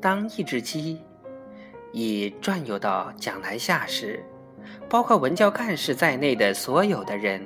[0.00, 1.00] 当一只鸡
[1.92, 4.24] 已转悠到讲台下时，
[4.88, 7.44] 包括文教干事在内的所有的人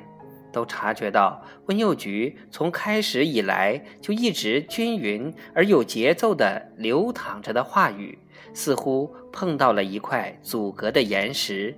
[0.53, 8.19] 都察觉到，温幼菊从开始以来就一直均匀而有节奏地流淌着的话语，
[8.53, 11.75] 似乎碰到了一块阻隔的岩石，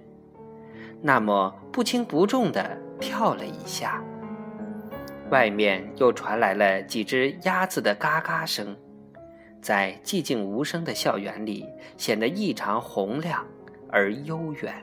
[1.00, 4.02] 那么不轻不重地跳了一下。
[5.30, 8.76] 外面又传来了几只鸭子的嘎嘎声。
[9.64, 13.42] 在寂静无声的校园里，显得异常洪亮
[13.88, 14.74] 而悠远。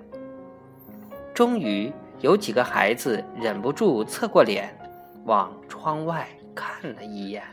[1.36, 4.76] 终于，有几个孩子忍不住侧过脸，
[5.26, 7.44] 往窗外看了一眼。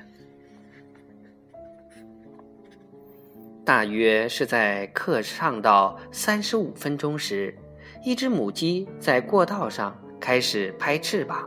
[3.63, 7.55] 大约是在课上到三十五分钟时，
[8.03, 11.47] 一只母鸡在过道上开始拍翅膀，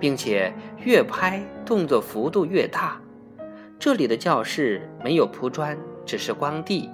[0.00, 2.98] 并且越拍动作幅度越大。
[3.82, 6.88] 这里的教室没有铺砖，只是光地，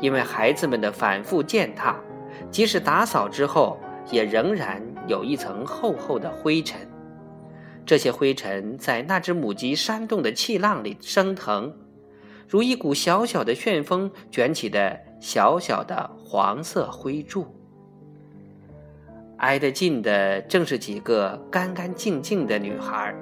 [0.00, 2.00] 因为孩子们的反复践踏，
[2.50, 3.78] 即使打扫之后，
[4.10, 6.80] 也仍然有一层厚厚的灰尘。
[7.84, 11.70] 这些灰尘在那只母鸡扇动的气浪里升腾，
[12.48, 17.46] 如一股小小的旋风卷起的小小的黄色灰柱。
[19.36, 23.14] 挨得近的正是几个干干净净的女孩，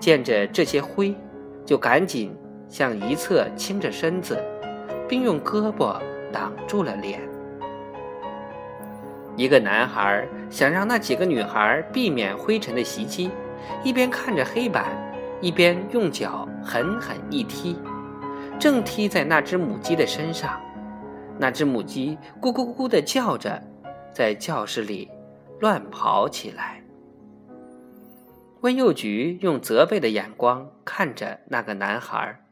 [0.00, 1.14] 见着这些灰。
[1.64, 2.36] 就赶紧
[2.68, 4.42] 向一侧倾着身子，
[5.08, 6.00] 并用胳膊
[6.32, 7.20] 挡住了脸。
[9.36, 13.30] 一个男孩想让那几个女孩避免灰尘的袭击，
[13.82, 14.84] 一边看着黑板，
[15.40, 17.78] 一边用脚狠狠一踢，
[18.58, 20.60] 正踢在那只母鸡的身上。
[21.38, 23.58] 那只母鸡咕咕咕的叫着，
[24.12, 25.10] 在教室里
[25.60, 26.81] 乱跑起来。
[28.62, 32.44] 温幼菊用责备的眼光看着那个男孩，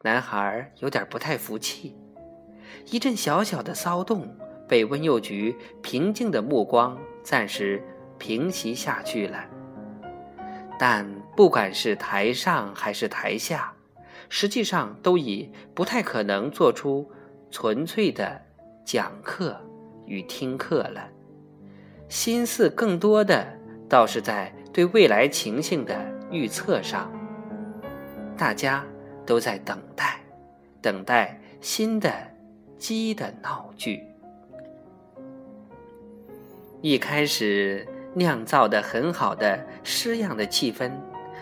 [0.00, 1.94] 男孩有点不太服气。
[2.86, 4.34] 一阵小小的骚动
[4.66, 7.82] 被温幼菊平静的目光暂时
[8.18, 9.44] 平息下去了。
[10.78, 11.06] 但
[11.36, 13.70] 不管是台上还是台下，
[14.30, 17.06] 实际上都已不太可能做出
[17.50, 18.40] 纯粹的
[18.82, 19.60] 讲课
[20.06, 21.06] 与听课了，
[22.08, 23.46] 心思更多的
[23.90, 24.50] 倒是在。
[24.74, 25.96] 对未来情形的
[26.32, 27.08] 预测上，
[28.36, 28.84] 大家
[29.24, 30.20] 都在等待，
[30.82, 32.12] 等待新的
[32.76, 34.02] 鸡的闹剧。
[36.82, 40.90] 一开始酿造的很好的诗样的气氛，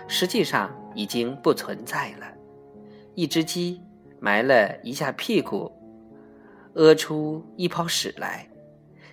[0.06, 2.26] 实际上已经不存在了。
[3.14, 3.80] 一只鸡
[4.20, 5.72] 埋了一下屁股，
[6.74, 8.46] 屙出一泡屎来，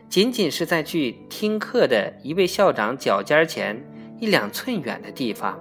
[0.09, 3.81] 仅仅是在去听课的一位校长脚尖前。
[4.19, 5.57] 一两寸远的地方，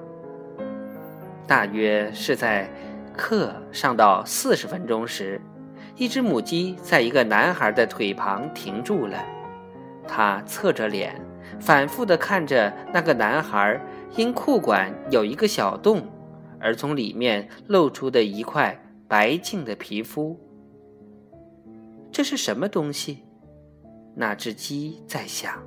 [1.46, 2.68] 大约是在
[3.16, 5.40] 课上到四十分钟时，
[5.94, 9.24] 一只母鸡在一个男孩的腿旁停住了。
[10.08, 11.14] 他侧着脸，
[11.60, 13.80] 反复地看着那个男孩
[14.16, 16.04] 因裤管有一个小洞
[16.58, 18.76] 而从里面露出的一块
[19.06, 20.36] 白净的皮肤。
[22.10, 23.22] 这是什么东西？
[24.16, 25.62] 那只鸡在想，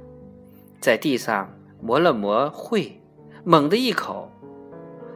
[0.81, 1.49] 在地上。
[1.83, 3.01] 磨了磨喙，
[3.43, 4.31] 猛地一口，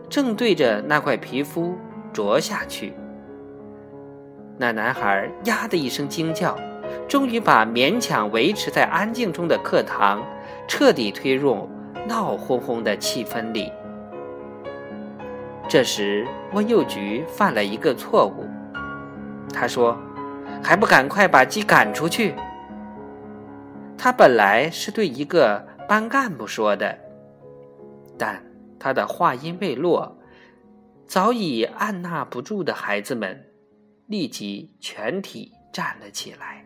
[0.09, 1.76] 正对着那块皮肤
[2.12, 2.94] 啄下去。
[4.58, 6.58] 那男孩呀的一声惊叫，
[7.08, 10.24] 终于把勉强维持在安静中的课堂
[10.68, 11.70] 彻底推入
[12.08, 13.72] 闹哄哄的气氛里。
[15.70, 18.46] 这时，温幼菊犯了一个错误，
[19.53, 19.96] 他说
[20.64, 22.34] ：“还不赶快把鸡赶出去！”
[23.96, 25.75] 他本来是对一个。
[25.88, 26.97] 班干部说的，
[28.18, 28.44] 但
[28.79, 30.18] 他的话音未落，
[31.06, 33.51] 早已按捺不住的孩子们
[34.07, 36.66] 立即全体站了起来。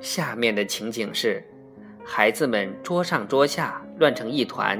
[0.00, 1.44] 下面的情景是：
[2.04, 4.78] 孩子们桌上桌下乱成一团，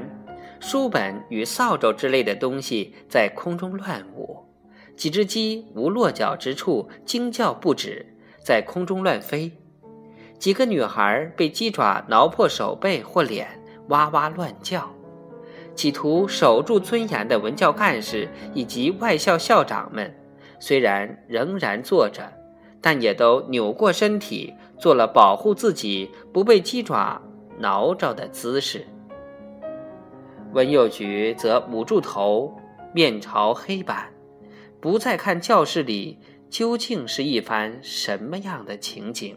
[0.59, 4.45] 书本与扫帚之类的东西在空中乱舞，
[4.95, 8.05] 几只鸡无落脚之处惊叫不止，
[8.43, 9.51] 在空中乱飞。
[10.39, 13.47] 几个女孩被鸡爪挠破手背或脸，
[13.89, 14.89] 哇哇乱叫。
[15.75, 20.15] 企图守住尊严的文教干事以及外校校长们，
[20.59, 22.31] 虽然仍然坐着，
[22.81, 27.21] 但也都扭过身体，做了保护自己不被鸡爪
[27.59, 28.85] 挠着的姿势。
[30.53, 32.55] 文幼菊则捂住头，
[32.93, 34.07] 面朝黑板，
[34.79, 36.17] 不再看教室里
[36.49, 39.35] 究竟是一番什么样的情景。